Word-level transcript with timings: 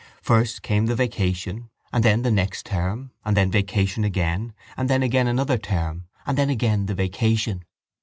First 0.23 0.63
came 0.63 0.87
the 0.87 0.95
vacation 0.95 1.69
and 1.93 2.03
then 2.03 2.23
the 2.23 2.31
next 2.31 2.65
term 2.65 3.11
and 3.23 3.37
then 3.37 3.51
vacation 3.51 4.03
again 4.03 4.55
and 4.75 4.89
then 4.89 5.03
again 5.03 5.27
another 5.27 5.59
term 5.59 6.05
and 6.25 6.35
then 6.39 6.49
again 6.49 6.87
the 6.87 6.95
vacation. 6.95 7.63